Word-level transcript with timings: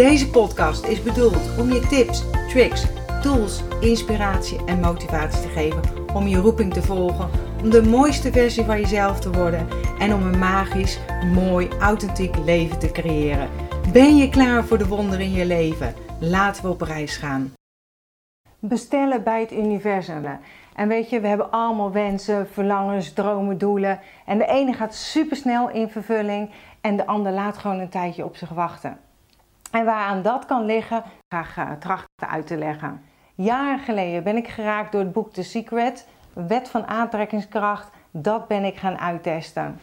Deze 0.00 0.30
podcast 0.30 0.84
is 0.84 1.02
bedoeld 1.02 1.58
om 1.58 1.72
je 1.72 1.86
tips, 1.86 2.24
tricks, 2.48 2.86
tools, 3.22 3.62
inspiratie 3.80 4.64
en 4.64 4.80
motivatie 4.80 5.40
te 5.42 5.48
geven 5.48 5.82
om 6.14 6.26
je 6.26 6.36
roeping 6.36 6.72
te 6.72 6.82
volgen, 6.82 7.30
om 7.62 7.70
de 7.70 7.82
mooiste 7.82 8.32
versie 8.32 8.64
van 8.64 8.80
jezelf 8.80 9.20
te 9.20 9.30
worden 9.30 9.68
en 9.98 10.14
om 10.14 10.22
een 10.22 10.38
magisch, 10.38 10.98
mooi, 11.34 11.68
authentiek 11.80 12.36
leven 12.36 12.78
te 12.78 12.90
creëren. 12.90 13.48
Ben 13.92 14.16
je 14.16 14.28
klaar 14.28 14.64
voor 14.64 14.78
de 14.78 14.86
wonderen 14.86 15.24
in 15.24 15.32
je 15.32 15.46
leven? 15.46 15.94
Laten 16.20 16.62
we 16.62 16.68
op 16.68 16.80
reis 16.80 17.16
gaan. 17.16 17.52
Bestellen 18.58 19.22
bij 19.22 19.40
het 19.40 19.52
universum. 19.52 20.24
En 20.74 20.88
weet 20.88 21.10
je, 21.10 21.20
we 21.20 21.28
hebben 21.28 21.50
allemaal 21.50 21.92
wensen, 21.92 22.48
verlangens, 22.48 23.12
dromen, 23.12 23.58
doelen. 23.58 24.00
En 24.26 24.38
de 24.38 24.46
ene 24.46 24.72
gaat 24.72 24.94
supersnel 24.94 25.70
in 25.70 25.88
vervulling 25.88 26.50
en 26.80 26.96
de 26.96 27.06
ander 27.06 27.32
laat 27.32 27.58
gewoon 27.58 27.78
een 27.78 27.88
tijdje 27.88 28.24
op 28.24 28.36
zich 28.36 28.48
wachten. 28.48 28.98
En 29.70 29.84
waaraan 29.84 30.22
dat 30.22 30.46
kan 30.46 30.64
liggen, 30.64 31.02
ik 31.28 31.56
uh, 31.58 31.72
trachten 31.78 32.28
uit 32.28 32.46
te 32.46 32.56
leggen. 32.56 33.02
Jaren 33.34 33.78
geleden 33.78 34.22
ben 34.22 34.36
ik 34.36 34.48
geraakt 34.48 34.92
door 34.92 35.00
het 35.00 35.12
boek 35.12 35.32
The 35.32 35.42
Secret, 35.42 36.06
Wet 36.32 36.68
van 36.68 36.86
Aantrekkingskracht. 36.86 37.90
Dat 38.10 38.48
ben 38.48 38.64
ik 38.64 38.76
gaan 38.76 38.98
uittesten. 38.98 39.80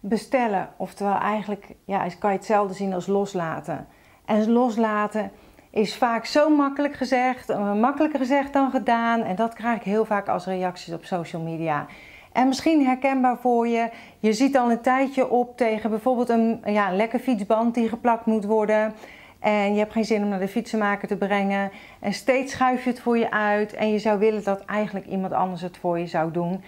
Bestellen, 0.00 0.68
oftewel 0.76 1.18
eigenlijk 1.18 1.66
ja, 1.84 2.04
kan 2.18 2.30
je 2.30 2.36
hetzelfde 2.36 2.74
zien 2.74 2.94
als 2.94 3.06
loslaten. 3.06 3.86
En 4.24 4.50
loslaten 4.50 5.30
is 5.70 5.96
vaak 5.96 6.24
zo 6.24 6.50
makkelijk 6.50 6.94
gezegd, 6.94 7.50
eh, 7.50 7.72
makkelijker 7.72 8.18
gezegd 8.18 8.52
dan 8.52 8.70
gedaan. 8.70 9.22
En 9.22 9.36
dat 9.36 9.54
krijg 9.54 9.76
ik 9.76 9.82
heel 9.82 10.04
vaak 10.04 10.28
als 10.28 10.46
reacties 10.46 10.94
op 10.94 11.04
social 11.04 11.42
media. 11.42 11.86
En 12.34 12.48
misschien 12.48 12.84
herkenbaar 12.84 13.36
voor 13.36 13.68
je, 13.68 13.90
je 14.18 14.32
ziet 14.32 14.56
al 14.56 14.70
een 14.70 14.80
tijdje 14.80 15.30
op 15.30 15.56
tegen 15.56 15.90
bijvoorbeeld 15.90 16.28
een, 16.28 16.60
ja, 16.64 16.92
lekker 16.92 17.18
fietsband 17.18 17.74
die 17.74 17.88
geplakt 17.88 18.26
moet 18.26 18.44
worden. 18.44 18.94
En 19.38 19.72
je 19.72 19.78
hebt 19.78 19.92
geen 19.92 20.04
zin 20.04 20.22
om 20.22 20.28
naar 20.28 20.38
de 20.38 20.48
fietsenmaker 20.48 21.08
te 21.08 21.16
brengen. 21.16 21.70
En 22.00 22.12
steeds 22.12 22.52
schuif 22.52 22.84
je 22.84 22.90
het 22.90 23.00
voor 23.00 23.18
je 23.18 23.30
uit. 23.30 23.74
En 23.74 23.92
je 23.92 23.98
zou 23.98 24.18
willen 24.18 24.44
dat 24.44 24.64
eigenlijk 24.64 25.06
iemand 25.06 25.32
anders 25.32 25.62
het 25.62 25.76
voor 25.76 25.98
je 25.98 26.06
zou 26.06 26.30
doen. 26.30 26.62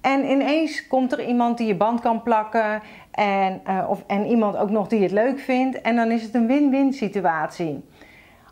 En 0.00 0.30
ineens 0.30 0.86
komt 0.86 1.12
er 1.12 1.26
iemand 1.26 1.58
die 1.58 1.66
je 1.66 1.76
band 1.76 2.00
kan 2.00 2.22
plakken. 2.22 2.82
En, 3.10 3.60
uh, 3.68 3.86
of, 3.88 4.04
en 4.06 4.26
iemand 4.26 4.56
ook 4.56 4.70
nog 4.70 4.88
die 4.88 5.02
het 5.02 5.12
leuk 5.12 5.38
vindt. 5.38 5.80
En 5.80 5.96
dan 5.96 6.10
is 6.10 6.22
het 6.22 6.34
een 6.34 6.46
win-win 6.46 6.92
situatie. 6.92 7.84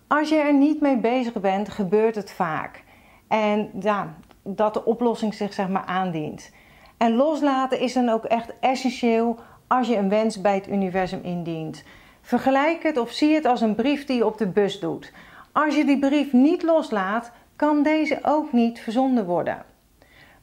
Als 0.07 0.29
je 0.29 0.37
er 0.37 0.55
niet 0.55 0.81
mee 0.81 0.97
bezig 0.97 1.41
bent, 1.41 1.69
gebeurt 1.69 2.15
het 2.15 2.33
vaak. 2.33 2.83
En 3.29 3.71
ja, 3.81 4.15
dat 4.45 4.75
de 4.75 4.85
oplossing 4.85 5.35
zich 5.35 5.53
zeg 5.53 5.69
maar 5.69 5.85
aandient. 5.85 6.53
En 6.97 7.15
loslaten 7.15 7.81
is 7.81 7.93
dan 7.93 8.09
ook 8.09 8.25
echt 8.25 8.53
essentieel 8.61 9.39
als 9.67 9.89
je 9.89 9.97
een 9.97 10.09
wens 10.09 10.41
bij 10.41 10.55
het 10.55 10.69
universum 10.69 11.21
indient. 11.23 11.85
Vergelijk 12.21 12.83
het 12.83 12.99
of 12.99 13.11
zie 13.11 13.35
het 13.35 13.45
als 13.45 13.61
een 13.61 13.75
brief 13.75 14.05
die 14.05 14.17
je 14.17 14.27
op 14.27 14.39
de 14.39 14.49
bus 14.49 14.81
doet. 14.81 15.13
Als 15.53 15.77
je 15.77 15.85
die 15.85 15.99
brief 15.99 16.33
niet 16.33 16.63
loslaat, 16.63 17.33
kan 17.57 17.83
deze 17.83 18.19
ook 18.23 18.53
niet 18.53 18.81
verzonden 18.81 19.27
worden. 19.27 19.65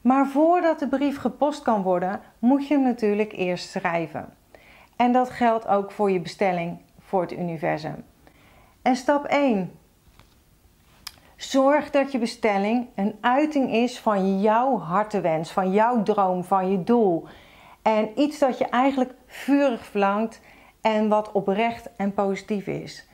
Maar 0.00 0.26
voordat 0.26 0.78
de 0.78 0.88
brief 0.88 1.18
gepost 1.18 1.62
kan 1.62 1.82
worden, 1.82 2.20
moet 2.38 2.68
je 2.68 2.74
hem 2.74 2.82
natuurlijk 2.82 3.32
eerst 3.32 3.70
schrijven. 3.70 4.34
En 4.96 5.12
dat 5.12 5.30
geldt 5.30 5.66
ook 5.66 5.90
voor 5.90 6.10
je 6.10 6.20
bestelling 6.20 6.78
voor 7.00 7.20
het 7.20 7.32
universum. 7.32 8.04
En 8.82 8.96
stap 8.96 9.24
1. 9.24 9.72
Zorg 11.42 11.90
dat 11.90 12.12
je 12.12 12.18
bestelling 12.18 12.88
een 12.94 13.14
uiting 13.20 13.72
is 13.72 13.98
van 13.98 14.40
jouw 14.40 14.78
hartewens, 14.78 15.50
van 15.50 15.72
jouw 15.72 16.02
droom, 16.02 16.44
van 16.44 16.70
je 16.70 16.82
doel. 16.82 17.24
En 17.82 18.20
iets 18.20 18.38
dat 18.38 18.58
je 18.58 18.64
eigenlijk 18.64 19.14
vurig 19.26 19.84
verlangt 19.84 20.40
en 20.80 21.08
wat 21.08 21.32
oprecht 21.32 21.90
en 21.96 22.14
positief 22.14 22.66
is. 22.66 23.08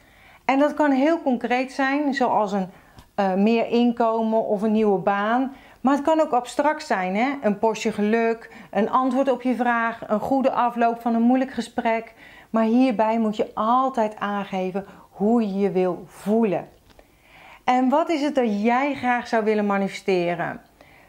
En 0.45 0.59
dat 0.59 0.75
kan 0.75 0.91
heel 0.91 1.23
concreet 1.23 1.73
zijn, 1.73 2.15
zoals 2.15 2.53
een 2.53 2.71
uh, 3.17 3.35
meer 3.35 3.67
inkomen 3.67 4.45
of 4.45 4.63
een 4.63 4.73
nieuwe 4.73 4.99
baan. 4.99 5.53
Maar 5.81 5.95
het 5.95 6.05
kan 6.05 6.21
ook 6.21 6.33
abstract 6.33 6.87
zijn, 6.87 7.17
hè? 7.17 7.29
een 7.43 7.59
portie 7.59 7.93
geluk, 7.93 8.55
een 8.71 8.91
antwoord 8.91 9.31
op 9.31 9.43
je 9.43 9.55
vraag, 9.55 10.09
een 10.09 10.21
goede 10.21 10.51
afloop 10.51 11.01
van 11.01 11.15
een 11.15 11.23
moeilijk 11.23 11.53
gesprek. 11.53 12.15
Maar 12.51 12.65
hierbij 12.65 13.19
moet 13.19 13.37
je 13.37 13.51
altijd 13.55 14.17
aangeven 14.17 14.87
hoe 15.11 15.43
je 15.43 15.59
je 15.59 15.71
wil 15.71 16.03
voelen. 16.07 16.69
En 17.69 17.89
wat 17.89 18.09
is 18.09 18.23
het 18.23 18.35
dat 18.35 18.63
jij 18.63 18.95
graag 18.95 19.29
zou 19.29 19.45
willen 19.45 19.67
manifesteren? 19.67 20.61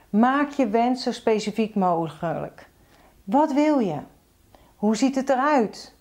Maak 0.09 0.49
je 0.49 0.67
wens 0.67 1.03
zo 1.03 1.11
specifiek 1.11 1.75
mogelijk. 1.75 2.69
Wat 3.23 3.53
wil 3.53 3.79
je? 3.79 3.97
Hoe 4.75 4.95
ziet 4.95 5.15
het 5.15 5.29
eruit? 5.29 5.95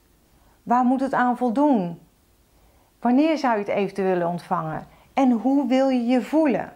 Waar 0.62 0.84
moet 0.84 1.00
het 1.00 1.12
aan 1.12 1.36
voldoen? 1.36 1.98
Wanneer 3.00 3.38
zou 3.38 3.52
je 3.52 3.58
het 3.58 3.68
eventueel 3.68 4.08
willen 4.08 4.28
ontvangen? 4.28 4.86
En 5.14 5.30
hoe 5.30 5.68
wil 5.68 5.88
je 5.88 6.06
je 6.06 6.22
voelen? 6.22 6.72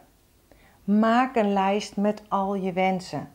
Maak 0.84 1.36
een 1.36 1.52
lijst 1.52 1.96
met 1.96 2.22
al 2.28 2.54
je 2.54 2.72
wensen. 2.72 3.31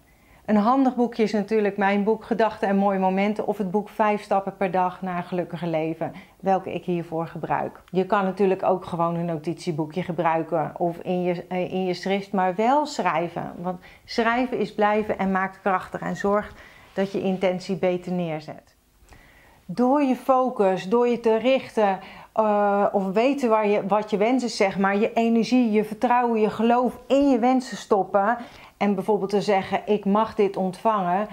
Een 0.47 0.55
handig 0.55 0.95
boekje 0.95 1.23
is 1.23 1.31
natuurlijk 1.31 1.77
mijn 1.77 2.03
boek 2.03 2.23
Gedachten 2.23 2.67
en 2.67 2.75
Mooie 2.75 2.99
Momenten 2.99 3.47
of 3.47 3.57
het 3.57 3.71
boek 3.71 3.89
5 3.89 4.21
stappen 4.21 4.57
per 4.57 4.71
dag 4.71 5.01
naar 5.01 5.17
een 5.17 5.23
gelukkige 5.23 5.67
leven, 5.67 6.13
welke 6.39 6.73
ik 6.73 6.83
hiervoor 6.85 7.27
gebruik. 7.27 7.81
Je 7.91 8.05
kan 8.05 8.23
natuurlijk 8.23 8.63
ook 8.63 8.85
gewoon 8.85 9.15
een 9.15 9.25
notitieboekje 9.25 10.03
gebruiken 10.03 10.71
of 10.77 10.97
in 10.97 11.21
je, 11.21 11.45
eh, 11.47 11.73
in 11.73 11.85
je 11.85 11.93
schrift, 11.93 12.31
maar 12.31 12.55
wel 12.55 12.85
schrijven. 12.85 13.53
Want 13.57 13.79
schrijven 14.05 14.59
is 14.59 14.73
blijven 14.73 15.17
en 15.17 15.31
maakt 15.31 15.61
krachtig 15.61 16.01
en 16.01 16.15
zorgt 16.15 16.61
dat 16.93 17.11
je 17.11 17.21
intentie 17.21 17.75
beter 17.75 18.11
neerzet. 18.11 18.75
Door 19.65 20.01
je 20.01 20.15
focus, 20.15 20.89
door 20.89 21.07
je 21.07 21.19
te 21.19 21.37
richten 21.37 21.99
uh, 22.35 22.85
of 22.91 23.11
weten 23.11 23.49
waar 23.49 23.67
je, 23.67 23.87
wat 23.87 24.09
je 24.09 24.17
wensen 24.17 24.49
zeg 24.49 24.77
maar, 24.77 24.97
je 24.97 25.13
energie, 25.13 25.71
je 25.71 25.83
vertrouwen, 25.83 26.41
je 26.41 26.49
geloof 26.49 26.99
in 27.07 27.29
je 27.29 27.39
wensen 27.39 27.77
stoppen 27.77 28.37
en 28.77 28.95
bijvoorbeeld 28.95 29.29
te 29.29 29.41
zeggen: 29.41 29.81
Ik 29.85 30.05
mag 30.05 30.35
dit 30.35 30.57
ontvangen. 30.57 31.27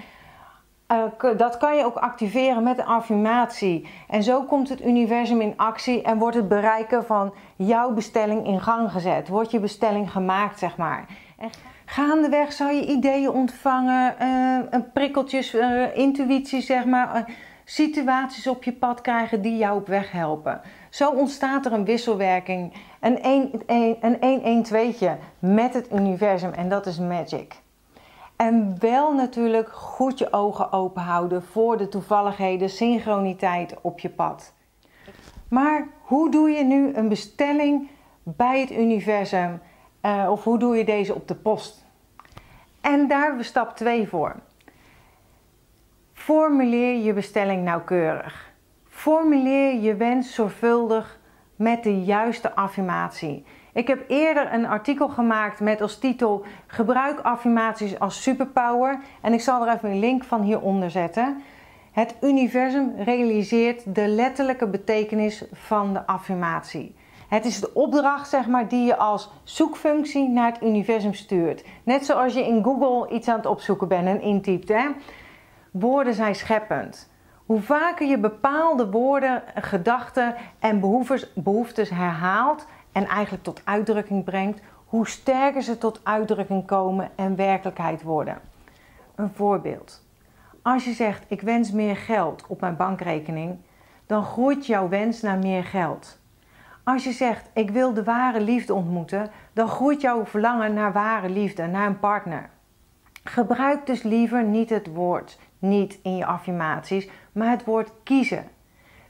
Uh, 0.93 1.37
dat 1.37 1.57
kan 1.57 1.77
je 1.77 1.85
ook 1.85 1.97
activeren 1.97 2.63
met 2.63 2.79
een 2.79 2.87
affirmatie. 2.87 3.89
En 4.09 4.23
zo 4.23 4.43
komt 4.43 4.69
het 4.69 4.85
universum 4.85 5.41
in 5.41 5.57
actie 5.57 6.03
en 6.03 6.19
wordt 6.19 6.37
het 6.37 6.49
bereiken 6.49 7.05
van 7.05 7.35
jouw 7.57 7.93
bestelling 7.93 8.47
in 8.47 8.61
gang 8.61 8.91
gezet. 8.91 9.29
Wordt 9.29 9.51
je 9.51 9.61
bestelling 9.61 10.11
gemaakt, 10.11 10.59
zeg 10.59 10.77
maar. 10.77 11.07
En 11.39 11.51
gaandeweg 11.85 12.53
zal 12.53 12.69
je 12.69 12.87
ideeën 12.87 13.31
ontvangen, 13.31 14.15
uh, 14.23 14.81
prikkeltjes, 14.93 15.55
uh, 15.55 15.97
intuïtie, 15.97 16.61
zeg 16.61 16.85
maar 16.85 17.27
situaties 17.65 18.47
op 18.47 18.65
je 18.65 18.73
pad 18.73 19.01
krijgen 19.01 19.43
die 19.43 19.57
jou 19.57 19.77
op 19.77 19.87
weg 19.87 20.13
helpen. 20.13 20.61
Zo 20.95 21.11
ontstaat 21.11 21.67
er 21.67 21.73
een 21.73 21.85
wisselwerking, 21.85 22.73
een 23.01 24.67
1-1-2'tje 24.67 25.11
met 25.39 25.75
het 25.75 25.93
universum 25.93 26.53
en 26.53 26.69
dat 26.69 26.87
is 26.87 26.99
magic. 26.99 27.55
En 28.37 28.77
wel 28.79 29.15
natuurlijk 29.15 29.69
goed 29.73 30.19
je 30.19 30.33
ogen 30.33 30.73
open 30.73 31.03
houden 31.03 31.43
voor 31.43 31.77
de 31.77 31.89
toevalligheden, 31.89 32.71
synchroniteit 32.71 33.75
op 33.81 33.99
je 33.99 34.09
pad. 34.09 34.53
Maar 35.49 35.89
hoe 36.03 36.31
doe 36.31 36.51
je 36.51 36.65
nu 36.65 36.95
een 36.95 37.09
bestelling 37.09 37.89
bij 38.23 38.61
het 38.61 38.71
universum? 38.71 39.61
Uh, 40.03 40.27
of 40.31 40.45
hoe 40.45 40.59
doe 40.59 40.77
je 40.77 40.85
deze 40.85 41.15
op 41.15 41.29
de 41.29 41.35
post? 41.35 41.85
En 42.81 43.09
daar 43.09 43.21
hebben 43.21 43.39
we 43.39 43.45
stap 43.45 43.77
2 43.77 44.09
voor. 44.09 44.37
Formuleer 46.13 47.03
je 47.03 47.13
bestelling 47.13 47.65
nauwkeurig. 47.65 48.54
Formuleer 49.05 49.81
je 49.81 49.97
wens 49.97 50.35
zorgvuldig 50.35 51.21
met 51.57 51.83
de 51.83 52.03
juiste 52.03 52.55
affirmatie. 52.55 53.45
Ik 53.73 53.87
heb 53.87 54.05
eerder 54.09 54.53
een 54.53 54.67
artikel 54.67 55.09
gemaakt 55.09 55.61
met 55.61 55.81
als 55.81 55.99
titel 55.99 56.45
Gebruik 56.67 57.21
affirmaties 57.21 57.99
als 57.99 58.23
superpower 58.23 59.01
en 59.21 59.33
ik 59.33 59.41
zal 59.41 59.67
er 59.67 59.75
even 59.75 59.91
een 59.91 59.99
link 59.99 60.25
van 60.25 60.43
hieronder 60.43 60.91
zetten. 60.91 61.43
Het 61.93 62.17
universum 62.21 62.93
realiseert 62.97 63.95
de 63.95 64.07
letterlijke 64.07 64.69
betekenis 64.69 65.45
van 65.53 65.93
de 65.93 66.07
affirmatie. 66.07 66.95
Het 67.29 67.45
is 67.45 67.61
de 67.61 67.75
opdracht 67.75 68.29
zeg 68.29 68.47
maar, 68.47 68.69
die 68.69 68.85
je 68.85 68.97
als 68.97 69.31
zoekfunctie 69.43 70.29
naar 70.29 70.53
het 70.53 70.63
universum 70.63 71.15
stuurt. 71.15 71.65
Net 71.83 72.07
zoals 72.07 72.35
je 72.35 72.47
in 72.47 72.63
Google 72.63 73.15
iets 73.15 73.29
aan 73.29 73.37
het 73.37 73.47
opzoeken 73.47 73.89
bent 73.89 74.07
en 74.07 74.21
intypt. 74.21 74.69
Hè? 74.69 74.87
Woorden 75.71 76.15
zijn 76.15 76.35
scheppend. 76.35 77.13
Hoe 77.47 77.61
vaker 77.61 78.07
je 78.07 78.19
bepaalde 78.19 78.91
woorden, 78.91 79.43
gedachten 79.55 80.35
en 80.59 80.81
behoeftes 81.35 81.91
herhaalt 81.91 82.67
en 82.93 83.07
eigenlijk 83.07 83.45
tot 83.45 83.61
uitdrukking 83.65 84.25
brengt, 84.25 84.61
hoe 84.85 85.09
sterker 85.09 85.63
ze 85.63 85.79
tot 85.79 86.01
uitdrukking 86.03 86.67
komen 86.67 87.11
en 87.15 87.37
werkelijkheid 87.37 88.03
worden. 88.03 88.39
Een 89.15 89.31
voorbeeld. 89.35 90.03
Als 90.63 90.85
je 90.85 90.93
zegt: 90.93 91.25
Ik 91.29 91.41
wens 91.41 91.71
meer 91.71 91.97
geld 91.97 92.45
op 92.47 92.61
mijn 92.61 92.77
bankrekening, 92.77 93.57
dan 94.07 94.25
groeit 94.25 94.67
jouw 94.67 94.89
wens 94.89 95.21
naar 95.21 95.39
meer 95.39 95.65
geld. 95.65 96.19
Als 96.85 97.05
je 97.05 97.13
zegt: 97.13 97.49
Ik 97.53 97.71
wil 97.71 97.95
de 97.95 98.05
ware 98.05 98.41
liefde 98.41 98.75
ontmoeten, 98.75 99.31
dan 99.53 99.69
groeit 99.69 100.01
jouw 100.01 100.27
verlangen 100.27 100.75
naar 100.75 100.93
ware 100.93 101.29
liefde, 101.29 101.67
naar 101.67 101.87
een 101.87 101.99
partner. 101.99 102.51
Gebruik 103.25 103.87
dus 103.87 104.03
liever 104.03 104.45
niet 104.45 104.71
het 104.71 104.87
woord 104.95 105.39
niet 105.65 105.99
in 106.03 106.17
je 106.17 106.27
affirmaties, 106.27 107.09
maar 107.35 107.51
het 107.51 107.65
woord 107.65 107.91
kiezen. 108.03 108.49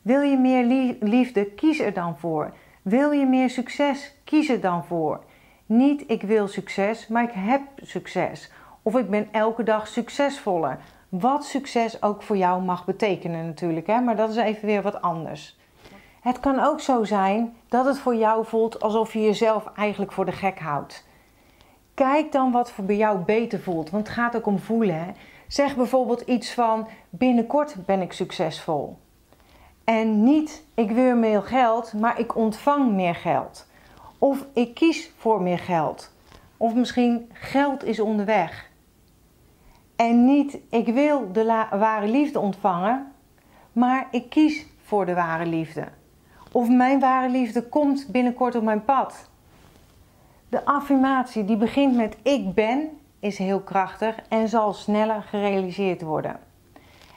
Wil 0.02 0.20
je 0.20 0.36
meer 0.36 0.94
liefde, 1.00 1.44
kies 1.44 1.80
er 1.80 1.92
dan 1.92 2.18
voor. 2.18 2.54
Wil 2.82 3.10
je 3.10 3.26
meer 3.26 3.50
succes, 3.50 4.14
kies 4.24 4.48
er 4.48 4.60
dan 4.60 4.84
voor. 4.84 5.20
Niet 5.66 6.04
ik 6.06 6.22
wil 6.22 6.48
succes, 6.48 7.08
maar 7.08 7.22
ik 7.22 7.32
heb 7.32 7.60
succes. 7.76 8.50
Of 8.82 8.96
ik 8.96 9.10
ben 9.10 9.28
elke 9.32 9.62
dag 9.62 9.86
succesvoller. 9.86 10.78
Wat 11.08 11.44
succes 11.44 12.02
ook 12.02 12.22
voor 12.22 12.36
jou 12.36 12.62
mag 12.62 12.84
betekenen 12.84 13.46
natuurlijk, 13.46 13.86
hè? 13.86 14.00
maar 14.00 14.16
dat 14.16 14.30
is 14.30 14.36
even 14.36 14.66
weer 14.66 14.82
wat 14.82 15.02
anders. 15.02 15.58
Het 16.20 16.40
kan 16.40 16.60
ook 16.60 16.80
zo 16.80 17.04
zijn 17.04 17.56
dat 17.68 17.84
het 17.84 17.98
voor 17.98 18.14
jou 18.14 18.46
voelt 18.46 18.82
alsof 18.82 19.12
je 19.12 19.20
jezelf 19.20 19.64
eigenlijk 19.76 20.12
voor 20.12 20.24
de 20.24 20.32
gek 20.32 20.58
houdt. 20.58 21.06
Kijk 21.94 22.32
dan 22.32 22.52
wat 22.52 22.70
voor 22.70 22.84
bij 22.84 22.96
jou 22.96 23.18
beter 23.18 23.60
voelt, 23.60 23.90
want 23.90 24.06
het 24.06 24.16
gaat 24.16 24.36
ook 24.36 24.46
om 24.46 24.58
voelen. 24.58 25.04
Hè? 25.04 25.12
Zeg 25.48 25.76
bijvoorbeeld 25.76 26.20
iets 26.20 26.54
van 26.54 26.88
binnenkort 27.10 27.86
ben 27.86 28.00
ik 28.00 28.12
succesvol. 28.12 28.98
En 29.84 30.24
niet 30.24 30.64
ik 30.74 30.90
wil 30.90 31.16
meer 31.16 31.42
geld, 31.42 31.92
maar 31.92 32.18
ik 32.18 32.36
ontvang 32.36 32.92
meer 32.92 33.14
geld. 33.14 33.66
Of 34.18 34.46
ik 34.52 34.74
kies 34.74 35.10
voor 35.16 35.42
meer 35.42 35.58
geld. 35.58 36.12
Of 36.56 36.74
misschien 36.74 37.30
geld 37.32 37.84
is 37.84 38.00
onderweg. 38.00 38.70
En 39.96 40.24
niet 40.24 40.58
ik 40.68 40.86
wil 40.86 41.32
de 41.32 41.44
ware 41.70 42.08
liefde 42.08 42.40
ontvangen, 42.40 43.12
maar 43.72 44.08
ik 44.10 44.30
kies 44.30 44.66
voor 44.84 45.06
de 45.06 45.14
ware 45.14 45.46
liefde. 45.46 45.88
Of 46.52 46.68
mijn 46.68 47.00
ware 47.00 47.28
liefde 47.28 47.62
komt 47.62 48.08
binnenkort 48.08 48.54
op 48.54 48.62
mijn 48.62 48.84
pad. 48.84 49.30
De 50.48 50.64
affirmatie 50.64 51.44
die 51.44 51.56
begint 51.56 51.96
met 51.96 52.16
ik 52.22 52.54
ben 52.54 52.90
is 53.24 53.38
heel 53.38 53.60
krachtig 53.60 54.16
en 54.28 54.48
zal 54.48 54.72
sneller 54.72 55.22
gerealiseerd 55.22 56.02
worden. 56.02 56.36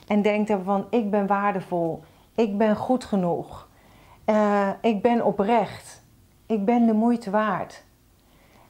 En 0.08 0.22
denk 0.22 0.50
ervan 0.50 0.88
ik 0.90 1.12
ben 1.12 1.28
waardevol, 1.28 2.04
ik 2.36 2.58
ben 2.58 2.76
goed 2.76 3.04
genoeg, 3.04 3.68
uh, 4.26 4.70
ik 4.82 5.02
ben 5.02 5.26
oprecht, 5.26 6.04
ik 6.46 6.66
ben 6.66 6.86
de 6.86 6.94
moeite 6.94 7.30
waard. 7.30 7.84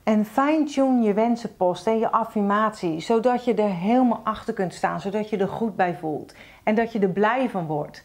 En 0.04 0.26
fine-tune 0.26 1.02
je 1.02 1.14
wensenpost 1.14 1.88
en 1.88 2.00
je 2.00 2.12
affirmatie, 2.12 3.00
zodat 3.00 3.46
je 3.46 3.54
er 3.54 3.74
helemaal 3.74 4.22
achter 4.24 4.54
kunt 4.54 4.74
staan, 4.74 5.02
zodat 5.02 5.30
je 5.30 5.38
er 5.38 5.48
goed 5.48 5.76
bij 5.76 5.96
voelt 5.96 6.34
en 6.64 6.76
dat 6.76 6.92
je 6.92 7.00
er 7.00 7.10
blij 7.10 7.50
van 7.50 7.66
wordt. 7.66 8.04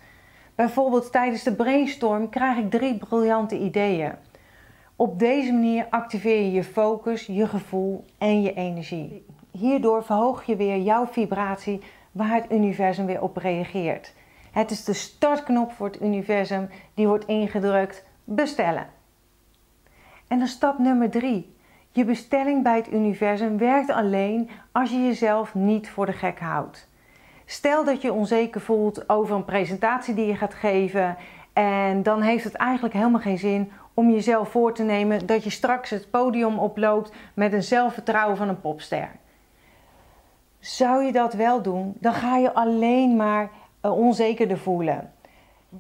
Bijvoorbeeld 0.55 1.13
tijdens 1.13 1.43
de 1.43 1.55
brainstorm 1.55 2.29
krijg 2.29 2.57
ik 2.57 2.71
drie 2.71 2.99
briljante 2.99 3.59
ideeën. 3.59 4.13
Op 4.97 5.19
deze 5.19 5.53
manier 5.53 5.87
activeer 5.91 6.41
je 6.43 6.53
je 6.53 6.65
focus, 6.65 7.27
je 7.27 7.47
gevoel 7.47 8.05
en 8.19 8.43
je 8.43 8.55
energie. 8.55 9.27
Hierdoor 9.51 10.05
verhoog 10.05 10.45
je 10.45 10.57
weer 10.57 10.79
jouw 10.79 11.07
vibratie 11.07 11.81
waar 12.13 12.35
het 12.35 12.53
universum 12.53 13.07
weer 13.07 13.23
op 13.23 13.37
reageert. 13.37 14.15
Het 14.51 14.71
is 14.71 14.85
de 14.85 14.93
startknop 14.93 15.73
voor 15.73 15.87
het 15.87 16.03
universum 16.03 16.69
die 16.95 17.07
wordt 17.07 17.27
ingedrukt 17.27 18.05
bestellen. 18.25 18.87
En 20.29 20.39
dan 20.39 20.49
stap 20.49 20.79
nummer 20.79 21.11
drie. 21.11 21.55
Je 21.91 22.05
bestelling 22.05 22.63
bij 22.63 22.77
het 22.77 22.93
universum 22.93 23.59
werkt 23.59 23.91
alleen 23.91 24.51
als 24.73 24.91
je 24.91 25.05
jezelf 25.05 25.55
niet 25.55 25.91
voor 25.91 26.07
de 26.07 26.13
gek 26.13 26.41
houdt. 26.41 26.89
Stel 27.45 27.85
dat 27.85 28.03
je 28.03 28.13
onzeker 28.13 28.61
voelt 28.61 29.09
over 29.09 29.37
een 29.37 29.45
presentatie 29.45 30.15
die 30.15 30.27
je 30.27 30.37
gaat 30.37 30.55
geven 30.55 31.17
en 31.53 32.03
dan 32.03 32.21
heeft 32.21 32.45
het 32.45 32.55
eigenlijk 32.55 32.95
helemaal 32.95 33.21
geen 33.21 33.39
zin 33.39 33.73
om 33.95 34.11
jezelf 34.11 34.49
voor 34.49 34.75
te 34.75 34.83
nemen 34.83 35.27
dat 35.27 35.45
je 35.45 35.51
straks 35.51 35.91
het 35.91 36.11
podium 36.11 36.59
oploopt 36.59 37.13
met 37.35 37.53
een 37.53 37.63
zelfvertrouwen 37.63 38.37
van 38.37 38.49
een 38.49 38.61
popster. 38.61 39.11
Zou 40.59 41.05
je 41.05 41.13
dat 41.13 41.35
wel 41.35 41.63
doen, 41.63 41.95
dan 42.01 42.13
ga 42.13 42.37
je 42.37 42.55
alleen 42.55 43.17
maar 43.17 43.51
uh, 43.83 43.99
onzekerder 43.99 44.59
voelen. 44.59 45.13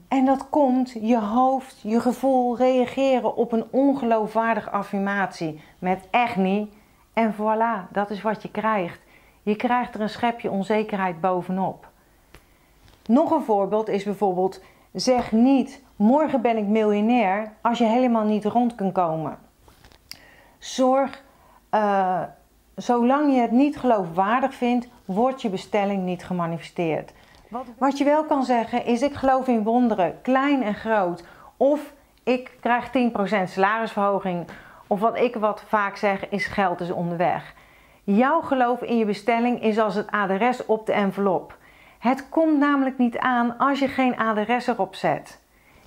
En 0.09 0.25
dat 0.25 0.49
komt 0.49 0.93
je 1.01 1.21
hoofd, 1.21 1.81
je 1.83 2.01
gevoel 2.01 2.57
reageren 2.57 3.37
op 3.37 3.53
een 3.53 3.65
ongeloofwaardige 3.71 4.71
affirmatie 4.71 5.61
met 5.79 6.09
echt 6.11 6.37
niet. 6.37 6.73
En 7.13 7.35
voilà, 7.35 7.91
dat 7.91 8.11
is 8.11 8.23
wat 8.23 8.43
je 8.43 8.51
krijgt. 8.51 9.01
Je 9.43 9.57
krijgt 9.57 9.95
er 9.95 10.01
een 10.01 10.09
schepje 10.09 10.51
onzekerheid 10.51 11.21
bovenop. 11.21 11.91
Nog 13.07 13.31
een 13.31 13.43
voorbeeld 13.43 13.89
is 13.89 14.05
bijvoorbeeld: 14.05 14.61
zeg 14.93 15.33
niet 15.33 15.83
morgen 15.97 16.41
ben 16.41 16.57
ik 16.57 16.67
miljonair 16.67 17.53
als 17.61 17.79
je 17.79 17.85
helemaal 17.85 18.25
niet 18.25 18.45
rond 18.45 18.75
kunt 18.75 18.93
komen. 18.93 19.39
Zorg, 20.59 21.23
uh, 21.71 22.21
zolang 22.77 23.35
je 23.35 23.41
het 23.41 23.51
niet 23.51 23.79
geloofwaardig 23.79 24.55
vindt, 24.55 24.89
wordt 25.05 25.43
je 25.43 25.49
bestelling 25.49 26.03
niet 26.03 26.25
gemanifesteerd. 26.25 27.13
Wat 27.79 27.99
je 27.99 28.05
wel 28.05 28.25
kan 28.25 28.45
zeggen 28.45 28.85
is: 28.85 29.03
ik 29.03 29.15
geloof 29.15 29.49
in 29.49 29.63
wonderen, 29.63 30.21
klein 30.23 30.63
en 30.63 30.75
groot. 30.75 31.25
Of 31.57 31.93
ik 32.23 32.57
krijg 32.61 32.89
10% 32.89 32.91
salarisverhoging. 33.45 34.47
Of 34.87 35.01
wat 35.01 35.19
ik 35.19 35.35
wat 35.35 35.65
vaak 35.67 35.97
zeg 35.97 36.29
is: 36.29 36.47
geld 36.47 36.81
is 36.81 36.91
onderweg. 36.91 37.55
Jouw 38.05 38.41
geloof 38.41 38.81
in 38.81 38.97
je 38.99 39.05
bestelling 39.05 39.63
is 39.63 39.79
als 39.79 39.95
het 39.95 40.11
adres 40.11 40.67
op 40.67 40.87
de 40.87 40.93
envelop. 40.93 41.57
Het 42.03 42.29
komt 42.29 42.59
namelijk 42.59 42.99
niet 42.99 43.19
aan 43.19 43.59
als 43.59 43.79
je 43.79 43.89
geen 43.89 44.17
adres 44.17 44.67
erop 44.67 44.95
zet. 44.95 45.41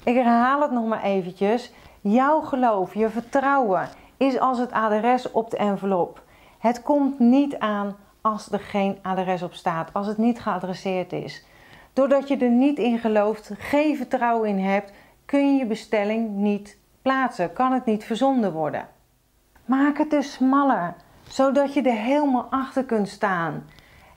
Ik 0.03 0.15
herhaal 0.15 0.61
het 0.61 0.71
nog 0.71 0.87
maar 0.87 1.03
eventjes. 1.03 1.71
Jouw 2.01 2.41
geloof, 2.41 2.93
je 2.93 3.09
vertrouwen 3.09 3.89
is 4.17 4.39
als 4.39 4.57
het 4.57 4.71
adres 4.71 5.31
op 5.31 5.49
de 5.49 5.57
envelop. 5.57 6.23
Het 6.59 6.81
komt 6.81 7.19
niet 7.19 7.59
aan 7.59 7.95
als 8.21 8.51
er 8.51 8.59
geen 8.59 8.97
adres 9.01 9.41
op 9.41 9.53
staat, 9.53 9.89
als 9.93 10.07
het 10.07 10.17
niet 10.17 10.39
geadresseerd 10.39 11.13
is. 11.13 11.45
Doordat 11.93 12.27
je 12.27 12.37
er 12.37 12.49
niet 12.49 12.77
in 12.77 12.99
gelooft, 12.99 13.51
geen 13.57 13.97
vertrouwen 13.97 14.49
in 14.49 14.59
hebt, 14.59 14.91
kun 15.25 15.51
je 15.51 15.57
je 15.57 15.65
bestelling 15.65 16.29
niet 16.29 16.77
plaatsen, 17.01 17.53
kan 17.53 17.71
het 17.71 17.85
niet 17.85 18.03
verzonden 18.03 18.53
worden. 18.53 18.87
Maak 19.65 19.97
het 19.97 20.09
dus 20.09 20.33
smaller, 20.33 20.95
zodat 21.27 21.73
je 21.73 21.81
er 21.81 21.97
helemaal 21.97 22.47
achter 22.49 22.83
kunt 22.83 23.07
staan. 23.07 23.63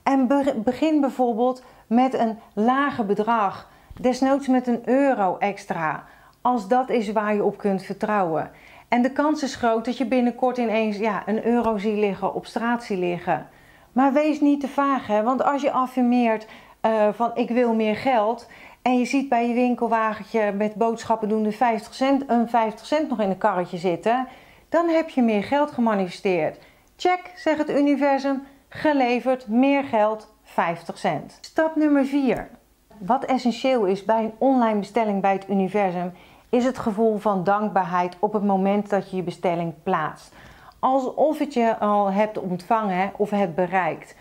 En 0.03 0.27
begin 0.63 1.01
bijvoorbeeld 1.01 1.63
met 1.89 2.13
een 2.13 2.39
lager 2.53 3.05
bedrag, 3.05 3.69
desnoods 3.99 4.47
met 4.47 4.67
een 4.67 4.81
euro 4.85 5.37
extra, 5.37 6.03
als 6.41 6.67
dat 6.67 6.89
is 6.89 7.11
waar 7.11 7.35
je 7.35 7.43
op 7.43 7.57
kunt 7.57 7.83
vertrouwen. 7.83 8.51
En 8.87 9.01
de 9.01 9.11
kans 9.11 9.43
is 9.43 9.55
groot 9.55 9.85
dat 9.85 9.97
je 9.97 10.05
binnenkort 10.05 10.57
ineens 10.57 10.97
ja, 10.97 11.23
een 11.25 11.45
euro 11.45 11.77
ziet 11.77 11.97
liggen, 11.97 12.33
op 12.33 12.45
straat 12.45 12.83
ziet 12.83 12.97
liggen. 12.97 13.47
Maar 13.91 14.13
wees 14.13 14.39
niet 14.41 14.61
te 14.61 14.67
vaag, 14.67 15.07
hè? 15.07 15.23
want 15.23 15.43
als 15.43 15.61
je 15.61 15.71
affirmeert 15.71 16.47
uh, 16.81 17.07
van 17.11 17.31
ik 17.35 17.49
wil 17.49 17.73
meer 17.73 17.95
geld 17.95 18.47
en 18.81 18.97
je 18.97 19.05
ziet 19.05 19.29
bij 19.29 19.47
je 19.47 19.53
winkelwagentje 19.53 20.51
met 20.51 20.75
boodschappen 20.75 21.29
doen 21.29 21.43
de 21.43 21.51
50 21.51 21.93
cent, 21.93 22.23
een 22.27 22.49
50 22.49 22.85
cent 22.85 23.09
nog 23.09 23.21
in 23.21 23.29
een 23.29 23.37
karretje 23.37 23.77
zitten, 23.77 24.27
dan 24.69 24.89
heb 24.89 25.09
je 25.09 25.21
meer 25.21 25.43
geld 25.43 25.71
gemanifesteerd. 25.71 26.57
Check, 26.95 27.31
zegt 27.35 27.57
het 27.57 27.69
universum, 27.69 28.43
geleverd, 28.69 29.47
meer 29.47 29.83
geld, 29.83 30.33
50 30.59 30.97
cent. 30.97 31.37
Stap 31.41 31.75
nummer 31.75 32.05
4. 32.05 32.49
Wat 32.97 33.23
essentieel 33.23 33.85
is 33.85 34.05
bij 34.05 34.23
een 34.23 34.33
online 34.37 34.79
bestelling 34.79 35.21
bij 35.21 35.31
het 35.31 35.49
universum, 35.49 36.11
is 36.49 36.65
het 36.65 36.77
gevoel 36.77 37.17
van 37.17 37.43
dankbaarheid 37.43 38.17
op 38.19 38.33
het 38.33 38.43
moment 38.43 38.89
dat 38.89 39.09
je 39.09 39.15
je 39.15 39.23
bestelling 39.23 39.73
plaatst. 39.83 40.33
Alsof 40.79 41.37
het 41.37 41.53
je 41.53 41.77
al 41.77 42.11
hebt 42.11 42.39
ontvangen 42.39 43.11
of 43.17 43.29
hebt 43.29 43.55
bereikt. 43.55 44.15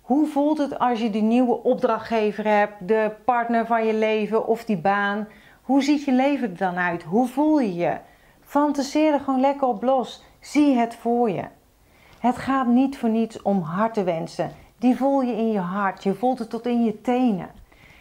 Hoe 0.00 0.26
voelt 0.26 0.58
het 0.58 0.78
als 0.78 1.00
je 1.00 1.10
die 1.10 1.22
nieuwe 1.22 1.62
opdrachtgever 1.62 2.44
hebt, 2.44 2.88
de 2.88 3.12
partner 3.24 3.66
van 3.66 3.86
je 3.86 3.94
leven 3.94 4.46
of 4.46 4.64
die 4.64 4.78
baan? 4.78 5.28
Hoe 5.62 5.82
ziet 5.82 6.04
je 6.04 6.12
leven 6.12 6.50
er 6.50 6.56
dan 6.56 6.76
uit? 6.76 7.02
Hoe 7.02 7.28
voel 7.28 7.60
je 7.60 7.74
je? 7.74 7.96
Fantaseer 8.40 9.12
er 9.12 9.20
gewoon 9.20 9.40
lekker 9.40 9.68
op 9.68 9.82
los. 9.82 10.24
Zie 10.40 10.76
het 10.76 10.94
voor 10.94 11.30
je. 11.30 11.44
Het 12.18 12.36
gaat 12.36 12.66
niet 12.66 12.98
voor 12.98 13.08
niets 13.08 13.42
om 13.42 13.60
hartenwensen. 13.60 14.61
Die 14.82 14.96
voel 14.96 15.20
je 15.20 15.36
in 15.36 15.52
je 15.52 15.58
hart. 15.58 16.02
Je 16.02 16.14
voelt 16.14 16.38
het 16.38 16.50
tot 16.50 16.66
in 16.66 16.84
je 16.84 17.00
tenen. 17.00 17.50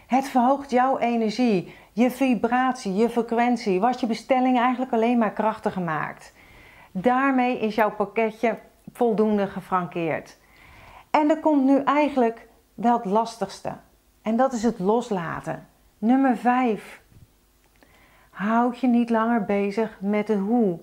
Het 0.08 0.28
verhoogt 0.28 0.72
jouw 0.72 0.98
energie, 0.98 1.76
je 1.94 2.12
vibratie, 2.12 2.94
je 2.94 3.10
frequentie, 3.10 3.80
wat 3.80 4.00
je 4.00 4.08
bestelling 4.08 4.60
eigenlijk 4.60 4.92
alleen 4.92 5.18
maar 5.18 5.32
krachtiger 5.32 5.82
maakt. 5.82 6.34
Daarmee 6.92 7.60
is 7.60 7.76
jouw 7.76 7.92
pakketje 7.92 8.58
voldoende 8.94 9.48
gefrankeerd. 9.48 10.38
En 11.10 11.30
er 11.30 11.40
komt 11.40 11.64
nu 11.64 11.84
eigenlijk 11.84 12.48
het 12.82 13.06
lastigste. 13.06 13.74
En 14.22 14.36
dat 14.36 14.54
is 14.54 14.64
het 14.64 14.80
loslaten. 14.80 15.68
Nummer 15.98 16.38
5. 16.38 17.02
Houd 18.30 18.80
je 18.80 18.88
niet 18.88 19.10
langer 19.10 19.46
bezig 19.46 19.98
met 20.00 20.28
de 20.28 20.36
hoe. 20.36 20.80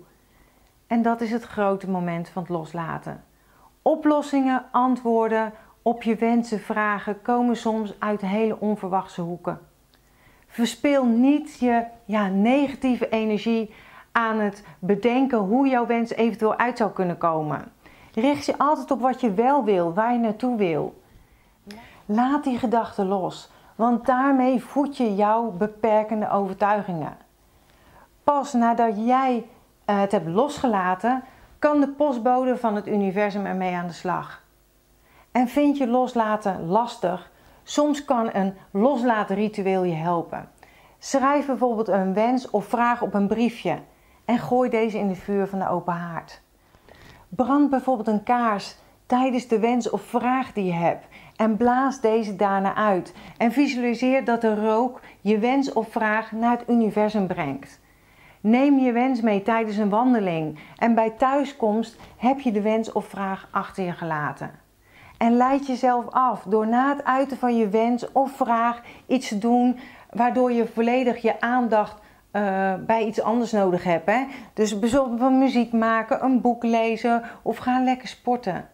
En 0.87 1.03
dat 1.03 1.21
is 1.21 1.31
het 1.31 1.45
grote 1.45 1.91
moment 1.91 2.29
van 2.29 2.43
het 2.43 2.51
loslaten. 2.51 3.25
Oplossingen, 3.83 4.65
antwoorden 4.71 5.53
op 5.89 6.03
je 6.03 6.15
wensen, 6.15 6.61
vragen 6.61 7.23
komen 7.23 7.57
soms 7.57 7.95
uit 7.99 8.21
hele 8.21 8.61
onverwachte 8.61 9.21
hoeken. 9.21 9.59
Verspil 10.47 11.05
niet 11.05 11.59
je 11.59 11.85
ja, 12.05 12.27
negatieve 12.27 13.09
energie 13.09 13.75
aan 14.13 14.39
het 14.39 14.65
bedenken 14.79 15.39
hoe 15.39 15.69
jouw 15.69 15.87
wens 15.87 16.11
eventueel 16.11 16.59
uit 16.59 16.77
zou 16.77 16.91
kunnen 16.91 17.19
komen. 17.19 17.73
Richt 18.15 18.47
je 18.47 18.59
altijd 18.59 18.91
op 18.91 19.01
wat 19.01 19.21
je 19.21 19.33
wel 19.33 19.65
wil, 19.65 19.95
waar 19.95 20.13
je 20.13 20.19
naartoe 20.19 20.57
wil. 20.57 21.03
Laat 22.07 22.45
die 22.45 22.59
gedachten 22.59 23.07
los, 23.07 23.51
want 23.75 24.07
daarmee 24.07 24.63
voed 24.63 24.97
je 24.97 25.15
jouw 25.15 25.51
beperkende 25.51 26.31
overtuigingen. 26.31 27.17
Pas 28.25 28.53
nadat 28.53 29.07
jij 29.07 29.47
eh, 29.85 30.01
het 30.01 30.13
hebt 30.13 30.29
losgelaten, 30.29 31.23
kan 31.59 31.81
de 31.81 31.89
postbode 31.89 32.57
van 32.57 32.75
het 32.75 32.87
universum 32.87 33.47
ermee 33.47 33.75
aan 33.75 33.87
de 33.87 33.93
slag. 33.93 34.47
En 35.33 35.49
vind 35.49 35.77
je 35.77 35.87
loslaten 35.87 36.67
lastig? 36.67 37.31
Soms 37.63 38.05
kan 38.05 38.31
een 38.33 38.55
loslatenritueel 38.71 39.85
je 39.85 39.95
helpen. 39.95 40.49
Schrijf 40.99 41.47
bijvoorbeeld 41.47 41.89
een 41.89 42.15
wens 42.15 42.51
of 42.51 42.65
vraag 42.65 43.03
op 43.03 43.15
een 43.15 43.27
briefje 43.27 43.79
en 44.25 44.39
gooi 44.39 44.71
deze 44.71 44.99
in 44.99 45.09
de 45.09 45.15
vuur 45.15 45.47
van 45.47 45.59
de 45.59 45.69
open 45.69 45.95
haard. 45.95 46.41
Brand 47.29 47.71
bijvoorbeeld 47.71 48.09
een 48.09 48.23
kaars 48.23 48.77
tijdens 49.07 49.49
de 49.49 49.59
wens 49.59 49.91
of 49.91 50.03
vraag 50.03 50.53
die 50.53 50.65
je 50.65 50.73
hebt 50.73 51.07
en 51.37 51.57
blaas 51.57 52.01
deze 52.01 52.37
daarna 52.37 52.75
uit. 52.75 53.15
En 53.37 53.53
visualiseer 53.53 54.25
dat 54.25 54.41
de 54.41 54.55
rook 54.55 55.01
je 55.21 55.39
wens 55.39 55.73
of 55.73 55.89
vraag 55.89 56.33
naar 56.33 56.59
het 56.59 56.69
universum 56.69 57.27
brengt. 57.27 57.81
Neem 58.41 58.79
je 58.79 58.93
wens 58.93 59.21
mee 59.21 59.43
tijdens 59.43 59.77
een 59.77 59.89
wandeling 59.89 60.59
en 60.77 60.95
bij 60.95 61.11
thuiskomst 61.11 61.97
heb 62.17 62.41
je 62.41 62.53
de 62.53 62.63
wens 62.63 62.93
of 62.93 63.07
vraag 63.07 63.49
achter 63.51 63.85
je 63.85 63.93
gelaten. 63.93 64.51
En 65.19 65.37
leid 65.37 65.67
jezelf 65.67 66.09
af 66.11 66.43
door 66.43 66.67
na 66.69 66.89
het 66.89 67.05
uiten 67.05 67.37
van 67.37 67.57
je 67.57 67.69
wens 67.69 68.13
of 68.13 68.37
vraag 68.37 68.81
iets 69.07 69.29
te 69.29 69.39
doen 69.39 69.79
waardoor 70.11 70.53
je 70.53 70.67
volledig 70.67 71.23
je 71.23 71.41
aandacht 71.41 72.01
uh, 72.33 72.75
bij 72.75 73.05
iets 73.07 73.21
anders 73.23 73.53
nodig 73.53 73.85
hebt. 73.85 74.07
Hè? 74.07 74.27
Dus 74.55 74.79
bijvoorbeeld 74.79 75.33
muziek 75.33 75.73
maken, 75.73 76.25
een 76.25 76.41
boek 76.41 76.63
lezen 76.63 77.23
of 77.43 77.57
gaan 77.57 77.85
lekker 77.85 78.09
sporten. 78.09 78.69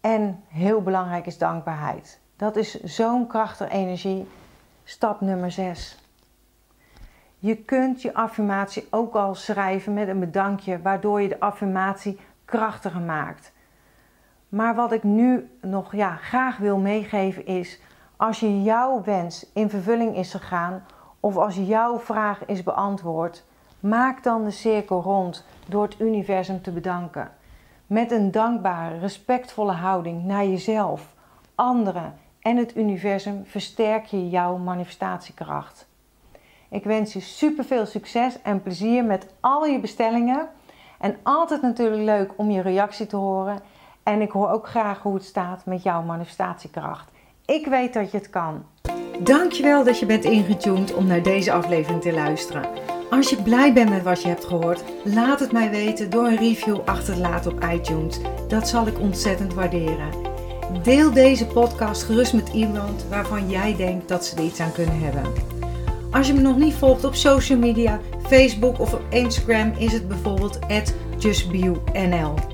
En 0.00 0.42
heel 0.48 0.82
belangrijk 0.82 1.26
is 1.26 1.38
dankbaarheid. 1.38 2.20
Dat 2.36 2.56
is 2.56 2.82
zo'n 2.82 3.26
krachtige 3.26 3.70
energie. 3.70 4.26
Stap 4.84 5.20
nummer 5.20 5.50
6. 5.50 5.98
Je 7.38 7.56
kunt 7.56 8.02
je 8.02 8.14
affirmatie 8.14 8.86
ook 8.90 9.14
al 9.14 9.34
schrijven 9.34 9.94
met 9.94 10.08
een 10.08 10.20
bedankje, 10.20 10.82
waardoor 10.82 11.22
je 11.22 11.28
de 11.28 11.40
affirmatie 11.40 12.18
krachtiger 12.44 13.00
maakt. 13.00 13.52
Maar 14.54 14.74
wat 14.74 14.92
ik 14.92 15.02
nu 15.02 15.50
nog 15.60 15.94
ja, 15.94 16.16
graag 16.16 16.56
wil 16.56 16.78
meegeven 16.78 17.46
is: 17.46 17.80
als 18.16 18.40
je 18.40 18.62
jouw 18.62 19.02
wens 19.02 19.50
in 19.52 19.70
vervulling 19.70 20.16
is 20.16 20.30
gegaan, 20.30 20.84
of 21.20 21.36
als 21.36 21.56
jouw 21.56 21.98
vraag 21.98 22.44
is 22.44 22.62
beantwoord, 22.62 23.44
maak 23.80 24.22
dan 24.22 24.44
de 24.44 24.50
cirkel 24.50 25.02
rond 25.02 25.46
door 25.68 25.82
het 25.82 26.00
universum 26.00 26.62
te 26.62 26.70
bedanken. 26.70 27.30
Met 27.86 28.10
een 28.10 28.30
dankbare, 28.30 28.98
respectvolle 28.98 29.72
houding 29.72 30.24
naar 30.24 30.46
jezelf, 30.46 31.14
anderen 31.54 32.14
en 32.40 32.56
het 32.56 32.76
universum 32.76 33.44
versterk 33.44 34.04
je 34.04 34.28
jouw 34.28 34.56
manifestatiekracht. 34.56 35.88
Ik 36.68 36.84
wens 36.84 37.12
je 37.12 37.20
super 37.20 37.64
veel 37.64 37.86
succes 37.86 38.42
en 38.42 38.62
plezier 38.62 39.04
met 39.04 39.34
al 39.40 39.64
je 39.64 39.80
bestellingen. 39.80 40.48
En 40.98 41.16
altijd 41.22 41.62
natuurlijk 41.62 42.02
leuk 42.02 42.32
om 42.36 42.50
je 42.50 42.60
reactie 42.60 43.06
te 43.06 43.16
horen. 43.16 43.58
En 44.04 44.20
ik 44.20 44.30
hoor 44.30 44.50
ook 44.50 44.68
graag 44.68 45.02
hoe 45.02 45.14
het 45.14 45.24
staat 45.24 45.66
met 45.66 45.82
jouw 45.82 46.02
manifestatiekracht. 46.02 47.08
Ik 47.44 47.66
weet 47.66 47.92
dat 47.92 48.10
je 48.10 48.16
het 48.16 48.30
kan. 48.30 48.64
Dankjewel 49.18 49.84
dat 49.84 49.98
je 49.98 50.06
bent 50.06 50.24
ingetuned 50.24 50.94
om 50.94 51.06
naar 51.06 51.22
deze 51.22 51.52
aflevering 51.52 52.02
te 52.02 52.12
luisteren. 52.12 52.68
Als 53.10 53.30
je 53.30 53.42
blij 53.42 53.72
bent 53.72 53.90
met 53.90 54.02
wat 54.02 54.22
je 54.22 54.28
hebt 54.28 54.44
gehoord, 54.44 54.84
laat 55.04 55.40
het 55.40 55.52
mij 55.52 55.70
weten 55.70 56.10
door 56.10 56.26
een 56.26 56.36
review 56.36 56.78
achter 56.84 57.14
te 57.14 57.20
laten 57.20 57.52
op 57.52 57.64
iTunes. 57.64 58.20
Dat 58.48 58.68
zal 58.68 58.86
ik 58.86 58.98
ontzettend 58.98 59.54
waarderen. 59.54 60.08
Deel 60.82 61.12
deze 61.12 61.46
podcast 61.46 62.02
gerust 62.02 62.32
met 62.32 62.48
iemand 62.48 63.06
waarvan 63.08 63.50
jij 63.50 63.76
denkt 63.76 64.08
dat 64.08 64.24
ze 64.24 64.36
er 64.36 64.44
iets 64.44 64.60
aan 64.60 64.72
kunnen 64.72 65.00
hebben. 65.00 65.32
Als 66.10 66.26
je 66.26 66.32
me 66.32 66.40
nog 66.40 66.56
niet 66.56 66.74
volgt 66.74 67.04
op 67.04 67.14
social 67.14 67.58
media, 67.58 68.00
Facebook 68.22 68.78
of 68.80 68.94
op 68.94 69.02
Instagram 69.10 69.72
is 69.78 69.92
het 69.92 70.08
bijvoorbeeld 70.08 70.58
justbio.nl. 71.18 72.53